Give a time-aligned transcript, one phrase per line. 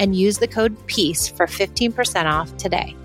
[0.00, 2.96] and use the code PEACE for 15% off today.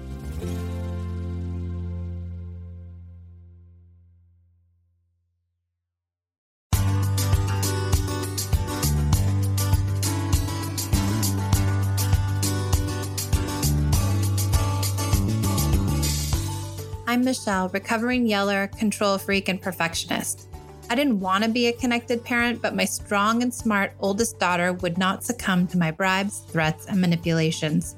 [17.07, 20.47] I'm Michelle, recovering yeller, control freak, and perfectionist.
[20.95, 24.71] I didn't want to be a connected parent, but my strong and smart oldest daughter
[24.71, 27.97] would not succumb to my bribes, threats, and manipulations.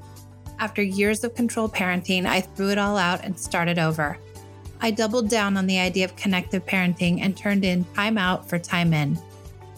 [0.58, 4.18] After years of control parenting, I threw it all out and started over.
[4.80, 8.58] I doubled down on the idea of connected parenting and turned in time out for
[8.58, 9.16] time in.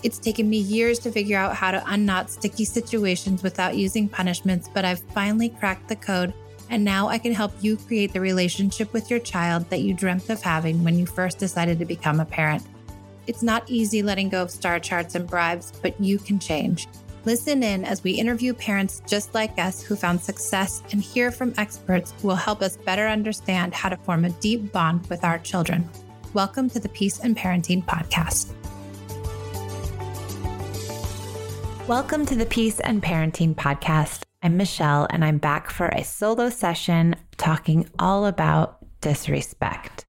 [0.02, 4.70] It's taken me years to figure out how to unknot sticky situations without using punishments,
[4.72, 6.32] but I've finally cracked the code
[6.70, 10.30] and now I can help you create the relationship with your child that you dreamt
[10.30, 12.62] of having when you first decided to become a parent.
[13.30, 16.88] It's not easy letting go of star charts and bribes, but you can change.
[17.24, 21.54] Listen in as we interview parents just like us who found success and hear from
[21.56, 25.38] experts who will help us better understand how to form a deep bond with our
[25.38, 25.88] children.
[26.34, 28.52] Welcome to the Peace and Parenting Podcast.
[31.86, 34.22] Welcome to the Peace and Parenting Podcast.
[34.42, 39.99] I'm Michelle, and I'm back for a solo session talking all about disrespect.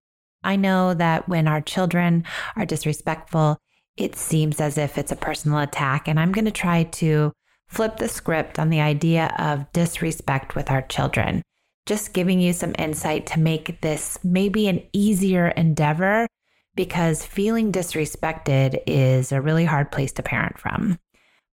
[0.44, 2.24] I know that when our children
[2.56, 3.58] are disrespectful,
[3.98, 7.32] it seems as if it's a personal attack, and I'm going to try to
[7.68, 11.42] flip the script on the idea of disrespect with our children.
[11.86, 16.28] Just giving you some insight to make this maybe an easier endeavor
[16.76, 21.00] because feeling disrespected is a really hard place to parent from.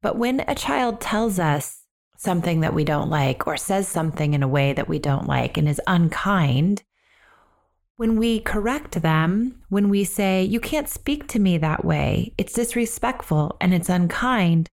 [0.01, 1.83] But when a child tells us
[2.17, 5.57] something that we don't like or says something in a way that we don't like
[5.57, 6.83] and is unkind,
[7.97, 12.53] when we correct them, when we say, You can't speak to me that way, it's
[12.53, 14.69] disrespectful and it's unkind,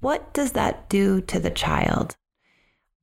[0.00, 2.16] what does that do to the child?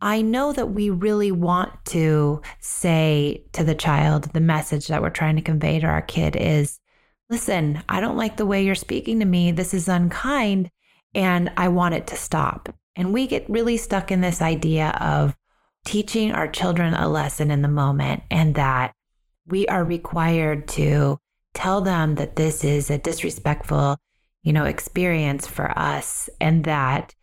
[0.02, 5.10] I know that we really want to say to the child the message that we're
[5.10, 6.80] trying to convey to our kid is
[7.30, 9.52] listen, I don't like the way you're speaking to me.
[9.52, 10.72] This is unkind
[11.14, 12.74] and I want it to stop.
[12.96, 15.36] And we get really stuck in this idea of
[15.86, 18.94] teaching our children a lesson in the moment and that
[19.50, 21.20] we are required to
[21.54, 23.98] tell them that this is a disrespectful,
[24.44, 27.16] you know, experience for us and that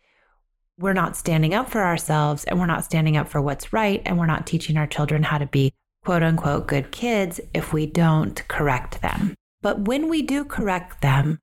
[0.77, 4.19] we're not standing up for ourselves and we're not standing up for what's right and
[4.19, 5.73] we're not teaching our children how to be
[6.05, 9.33] quote unquote good kids if we don't correct them.
[9.61, 11.39] But when we do correct them,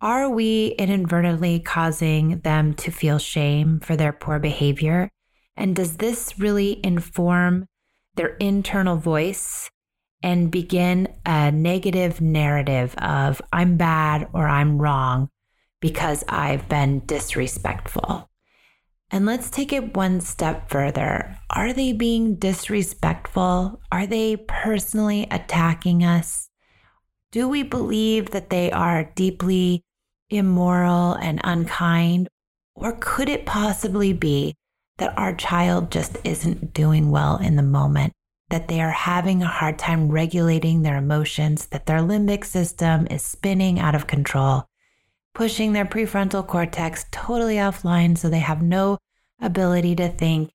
[0.00, 5.10] are we inadvertently causing them to feel shame for their poor behavior?
[5.56, 7.66] And does this really inform
[8.14, 9.68] their internal voice
[10.22, 15.30] and begin a negative narrative of I'm bad or I'm wrong
[15.80, 18.28] because I've been disrespectful?
[19.10, 21.36] And let's take it one step further.
[21.50, 23.80] Are they being disrespectful?
[23.90, 26.48] Are they personally attacking us?
[27.32, 29.84] Do we believe that they are deeply
[30.28, 32.28] immoral and unkind?
[32.76, 34.56] Or could it possibly be
[34.98, 38.12] that our child just isn't doing well in the moment,
[38.50, 43.22] that they are having a hard time regulating their emotions, that their limbic system is
[43.22, 44.68] spinning out of control,
[45.34, 48.98] pushing their prefrontal cortex totally offline so they have no
[49.40, 50.52] ability to think,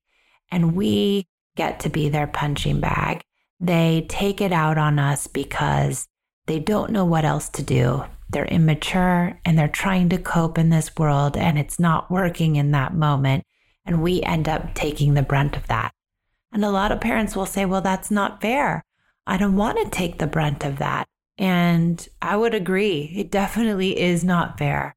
[0.50, 1.26] and we
[1.56, 3.22] get to be their punching bag.
[3.58, 6.06] They take it out on us because
[6.46, 10.70] they don't know what else to do they're immature and they're trying to cope in
[10.70, 13.44] this world and it's not working in that moment.
[13.84, 15.92] And we end up taking the brunt of that.
[16.52, 18.84] And a lot of parents will say, well, that's not fair.
[19.26, 21.06] I don't want to take the brunt of that.
[21.38, 23.12] And I would agree.
[23.16, 24.94] It definitely is not fair,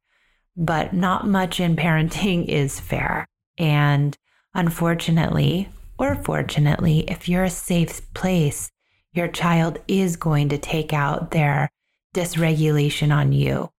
[0.56, 3.28] but not much in parenting is fair.
[3.58, 4.18] And
[4.54, 8.72] unfortunately, or fortunately, if you're a safe place,
[9.14, 11.70] your child is going to take out their
[12.16, 13.70] dysregulation on you.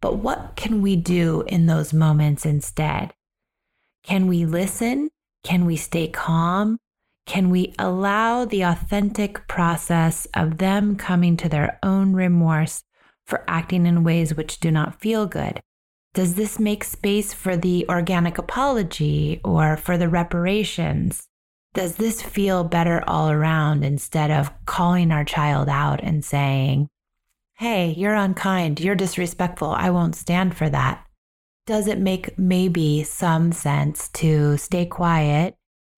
[0.00, 3.14] But what can we do in those moments instead?
[4.02, 5.10] Can we listen?
[5.42, 6.78] Can we stay calm?
[7.26, 12.84] Can we allow the authentic process of them coming to their own remorse
[13.26, 15.60] for acting in ways which do not feel good?
[16.14, 21.26] Does this make space for the organic apology or for the reparations?
[21.74, 26.88] Does this feel better all around instead of calling our child out and saying,
[27.54, 31.04] Hey, you're unkind, you're disrespectful, I won't stand for that?
[31.66, 35.56] Does it make maybe some sense to stay quiet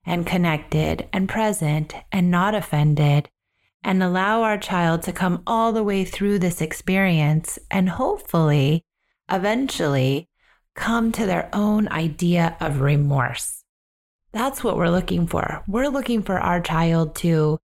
[0.08, 3.28] and connected and present and not offended
[3.84, 8.84] and allow our child to come all the way through this experience and hopefully
[9.30, 10.26] eventually
[10.74, 13.62] come to their own idea of remorse.
[14.32, 15.62] That's what we're looking for.
[15.68, 17.58] We're looking for our child to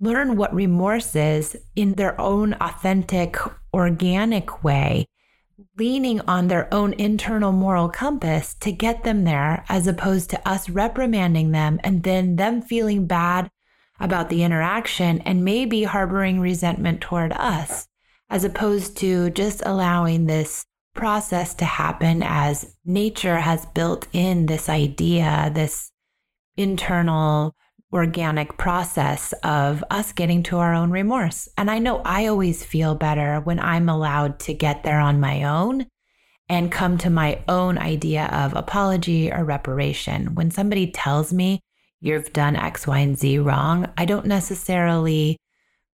[0.00, 3.36] learn what remorse is in their own authentic,
[3.74, 5.06] organic way,
[5.76, 10.68] leaning on their own internal moral compass to get them there, as opposed to us
[10.68, 13.50] reprimanding them and then them feeling bad
[13.98, 17.86] about the interaction and maybe harboring resentment toward us,
[18.28, 20.64] as opposed to just allowing this
[20.94, 25.92] process to happen as nature has built in this idea, this
[26.56, 27.54] internal
[27.92, 31.48] organic process of us getting to our own remorse.
[31.58, 35.42] And I know I always feel better when I'm allowed to get there on my
[35.42, 35.86] own
[36.48, 40.34] and come to my own idea of apology or reparation.
[40.34, 41.60] When somebody tells me
[42.00, 45.36] you've done X, Y, and Z wrong, I don't necessarily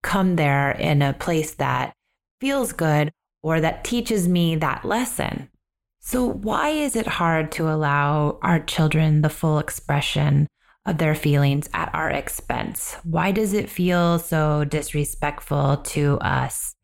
[0.02, 1.94] come there in a place that
[2.40, 3.12] feels good
[3.42, 5.48] or that teaches me that lesson.
[6.00, 10.48] So, why is it hard to allow our children the full expression
[10.84, 12.96] of their feelings at our expense?
[13.04, 16.74] Why does it feel so disrespectful to us?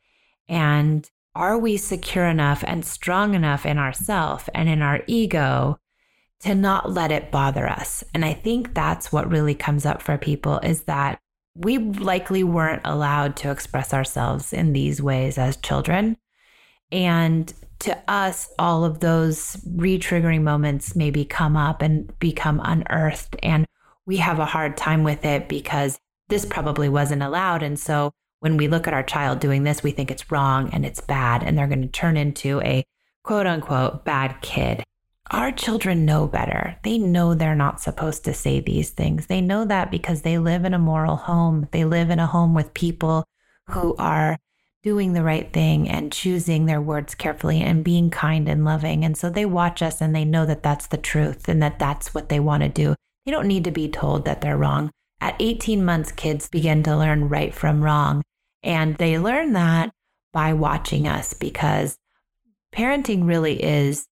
[0.48, 5.78] And are we secure enough and strong enough in ourself and in our ego
[6.40, 8.04] to not let it bother us?
[8.14, 11.20] And I think that's what really comes up for people is that
[11.54, 16.16] we likely weren't allowed to express ourselves in these ways as children.
[16.92, 23.36] And to us, all of those re-triggering moments maybe come up and become unearthed.
[23.42, 23.66] And
[24.08, 27.62] we have a hard time with it because this probably wasn't allowed.
[27.62, 30.86] And so when we look at our child doing this, we think it's wrong and
[30.86, 32.84] it's bad, and they're going to turn into a
[33.22, 34.82] quote unquote bad kid.
[35.30, 36.78] Our children know better.
[36.84, 39.26] They know they're not supposed to say these things.
[39.26, 41.68] They know that because they live in a moral home.
[41.70, 43.26] They live in a home with people
[43.68, 44.38] who are
[44.82, 49.04] doing the right thing and choosing their words carefully and being kind and loving.
[49.04, 52.14] And so they watch us and they know that that's the truth and that that's
[52.14, 52.94] what they want to do.
[53.28, 54.90] They don't need to be told that they're wrong.
[55.20, 58.22] At 18 months, kids begin to learn right from wrong.
[58.62, 59.90] And they learn that
[60.32, 61.98] by watching us because
[62.74, 64.06] parenting really is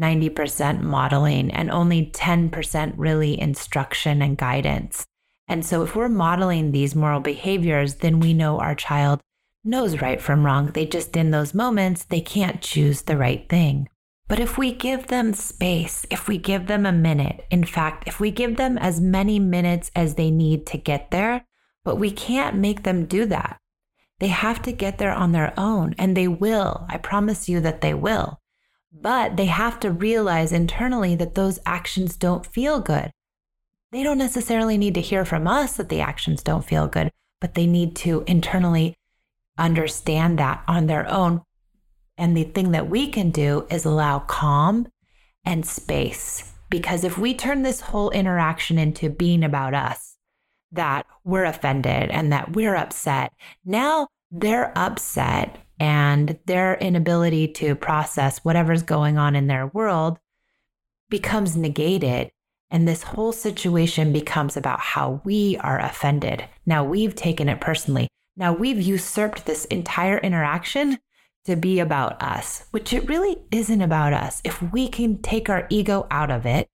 [0.00, 5.04] 90% modeling and only 10% really instruction and guidance.
[5.46, 9.20] And so if we're modeling these moral behaviors, then we know our child
[9.62, 10.68] knows right from wrong.
[10.68, 13.90] They just, in those moments, they can't choose the right thing.
[14.26, 18.18] But if we give them space, if we give them a minute, in fact, if
[18.18, 21.44] we give them as many minutes as they need to get there,
[21.84, 23.60] but we can't make them do that.
[24.20, 26.86] They have to get there on their own, and they will.
[26.88, 28.40] I promise you that they will.
[28.90, 33.10] But they have to realize internally that those actions don't feel good.
[33.92, 37.54] They don't necessarily need to hear from us that the actions don't feel good, but
[37.54, 38.96] they need to internally
[39.58, 41.42] understand that on their own.
[42.16, 44.88] And the thing that we can do is allow calm
[45.44, 46.52] and space.
[46.70, 50.16] Because if we turn this whole interaction into being about us,
[50.72, 53.32] that we're offended and that we're upset,
[53.64, 60.18] now they're upset and their inability to process whatever's going on in their world
[61.08, 62.30] becomes negated.
[62.70, 66.44] And this whole situation becomes about how we are offended.
[66.66, 68.08] Now we've taken it personally.
[68.36, 70.98] Now we've usurped this entire interaction
[71.44, 74.40] to be about us, which it really isn't about us.
[74.44, 76.68] If we can take our ego out of it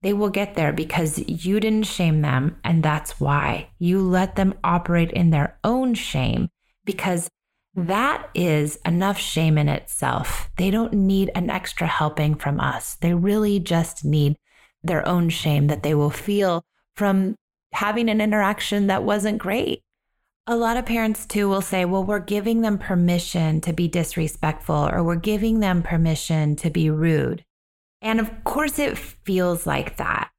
[0.03, 4.55] They will get there because you didn't shame them, and that's why you let them
[4.63, 6.49] operate in their own shame
[6.85, 7.29] because
[7.75, 10.51] that is enough shame in itself.
[10.57, 12.97] They don't need an extra helping from us.
[12.97, 14.37] They really just need
[14.83, 16.65] their own shame that they will feel
[16.97, 17.37] from
[17.73, 19.81] having an interaction that wasn't great.
[20.47, 24.89] A lot of parents, too, will say, well, we're giving them permission to be disrespectful
[24.93, 27.45] or we're giving them permission to be rude.
[28.03, 30.32] And of course, it feels like that.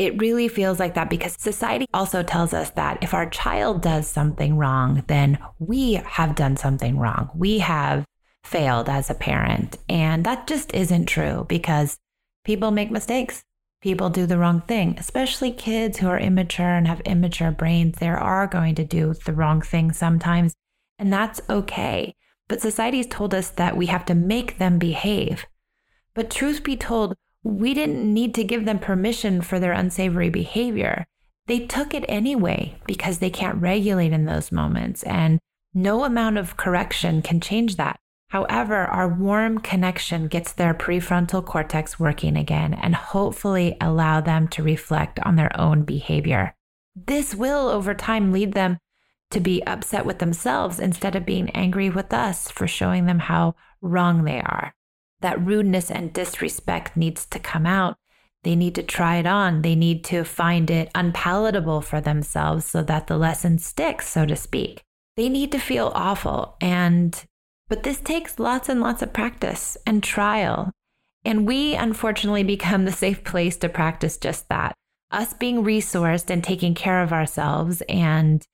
[0.00, 4.08] It really feels like that because society also tells us that if our child does
[4.08, 7.28] something wrong, then we have done something wrong.
[7.34, 8.06] We have
[8.42, 9.76] failed as a parent.
[9.90, 11.98] And that just isn't true because
[12.46, 13.44] people make mistakes
[13.82, 17.98] people do the wrong thing, especially kids who are immature and have immature brains.
[17.98, 20.54] They are going to do the wrong thing sometimes,
[20.98, 22.14] and that's okay.
[22.48, 25.44] But society's told us that we have to make them behave.
[26.14, 31.06] But truth be told, we didn't need to give them permission for their unsavory behavior.
[31.46, 35.38] They took it anyway because they can't regulate in those moments, and
[35.74, 37.98] no amount of correction can change that.
[38.28, 44.62] However, our warm connection gets their prefrontal cortex working again and hopefully allow them to
[44.62, 46.54] reflect on their own behavior.
[46.94, 48.78] This will, over time, lead them
[49.30, 53.54] to be upset with themselves instead of being angry with us for showing them how
[53.80, 54.74] wrong they are.
[55.20, 57.96] That rudeness and disrespect needs to come out.
[58.42, 59.62] They need to try it on.
[59.62, 64.36] They need to find it unpalatable for themselves so that the lesson sticks, so to
[64.36, 64.82] speak.
[65.16, 67.22] They need to feel awful and
[67.68, 70.72] but this takes lots and lots of practice and trial.
[71.24, 74.74] And we unfortunately become the safe place to practice just that.
[75.10, 78.44] Us being resourced and taking care of ourselves and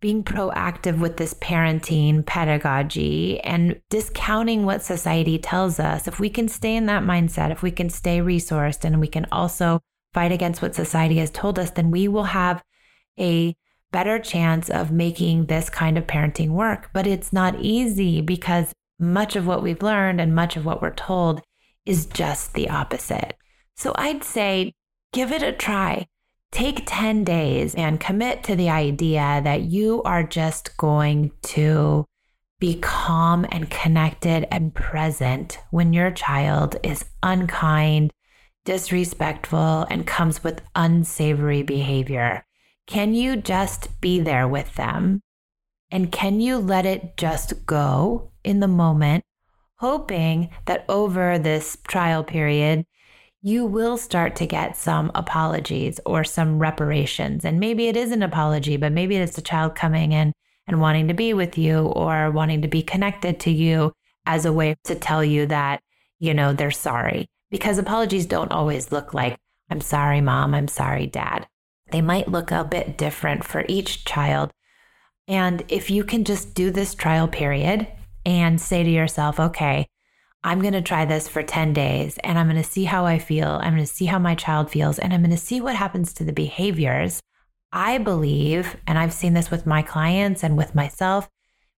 [0.00, 6.08] being proactive with this parenting pedagogy and discounting what society tells us.
[6.08, 9.26] If we can stay in that mindset, if we can stay resourced and we can
[9.30, 9.80] also
[10.14, 12.62] fight against what society has told us, then we will have
[13.18, 13.54] a
[13.92, 16.90] better chance of making this kind of parenting work.
[16.92, 20.94] But it's not easy because much of what we've learned and much of what we're
[20.94, 21.42] told
[21.84, 23.34] is just the opposite.
[23.76, 24.74] So I'd say
[25.12, 26.06] give it a try.
[26.52, 32.06] Take 10 days and commit to the idea that you are just going to
[32.58, 38.12] be calm and connected and present when your child is unkind,
[38.64, 42.44] disrespectful, and comes with unsavory behavior.
[42.86, 45.22] Can you just be there with them?
[45.90, 49.24] And can you let it just go in the moment,
[49.76, 52.84] hoping that over this trial period,
[53.42, 57.44] you will start to get some apologies or some reparations.
[57.44, 60.32] And maybe it is an apology, but maybe it's a child coming in
[60.66, 63.92] and wanting to be with you or wanting to be connected to you
[64.26, 65.80] as a way to tell you that,
[66.18, 67.26] you know, they're sorry.
[67.50, 69.36] Because apologies don't always look like,
[69.70, 71.46] I'm sorry, mom, I'm sorry, dad.
[71.90, 74.52] They might look a bit different for each child.
[75.26, 77.88] And if you can just do this trial period
[78.26, 79.88] and say to yourself, okay,
[80.42, 83.18] I'm going to try this for 10 days and I'm going to see how I
[83.18, 83.48] feel.
[83.48, 86.14] I'm going to see how my child feels and I'm going to see what happens
[86.14, 87.20] to the behaviors.
[87.72, 91.28] I believe, and I've seen this with my clients and with myself,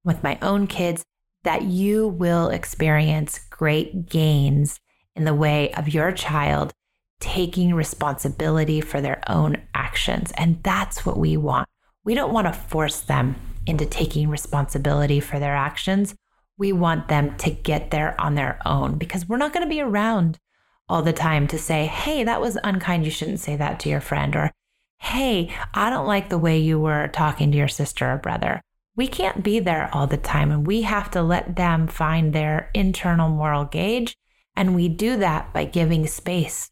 [0.05, 1.05] with my own kids,
[1.43, 4.79] that you will experience great gains
[5.17, 6.73] in the way of your child
[7.21, 10.33] taking responsibility for their own actions.
[10.37, 11.69] And that's what we want.
[12.05, 16.15] We don't want to force them into taking responsibility for their actions.
[16.59, 19.81] We want them to get there on their own because we're not going to be
[19.81, 20.39] around
[20.89, 23.05] all the time to say, hey, that was unkind.
[23.05, 24.37] You shouldn't say that to your friend.
[24.37, 24.53] Or,
[24.99, 28.63] hey, I don't like the way you were talking to your sister or brother.
[28.95, 32.71] we can't be there all the time and we have to let them find their
[32.75, 34.17] internal moral gauge.
[34.55, 36.71] And we do that by giving space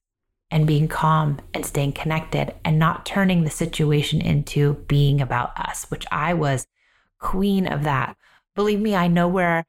[0.50, 5.90] and being calm and staying connected and not turning the situation into being about us,
[5.90, 6.66] which I was
[7.18, 8.16] queen of that.
[8.54, 9.64] Believe me, I know where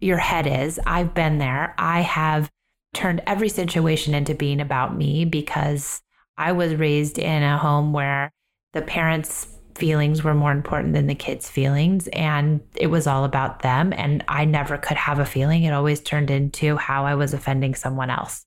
[0.00, 0.78] your head is.
[0.86, 1.74] I've been there.
[1.78, 2.50] I have
[2.92, 6.02] turned every situation into being about me because
[6.36, 8.32] I was raised in a home where
[8.72, 12.08] the parents' feelings were more important than the kids' feelings.
[12.08, 13.92] And it was all about them.
[13.92, 15.64] And I never could have a feeling.
[15.64, 18.44] It always turned into how I was offending someone else.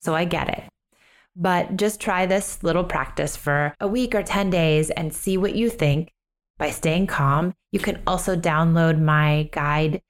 [0.00, 0.64] So I get it.
[1.34, 5.54] But just try this little practice for a week or 10 days and see what
[5.54, 6.12] you think
[6.62, 7.52] by staying calm.
[7.72, 10.00] You can also download my guide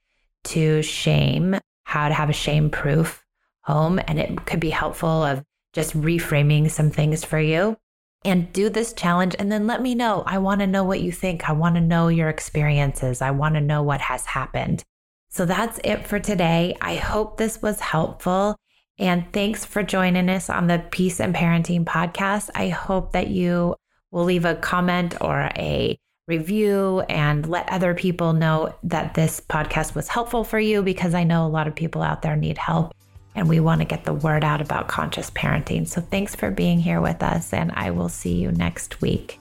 [0.44, 3.24] to shame, how to have a shame proof
[3.62, 3.98] home.
[4.06, 5.42] And it could be helpful of
[5.72, 7.78] just reframing some things for you
[8.22, 10.24] and do this challenge and then let me know.
[10.26, 11.48] I want to know what you think.
[11.48, 13.22] I want to know your experiences.
[13.22, 14.84] I want to know what has happened.
[15.30, 16.76] So that's it for today.
[16.82, 18.56] I hope this was helpful.
[18.98, 22.50] And thanks for joining us on the Peace and Parenting podcast.
[22.54, 23.74] I hope that you
[24.10, 29.94] will leave a comment or a review and let other people know that this podcast
[29.94, 32.94] was helpful for you because I know a lot of people out there need help
[33.34, 35.88] and we want to get the word out about conscious parenting.
[35.88, 39.38] So thanks for being here with us, and I will see you next week.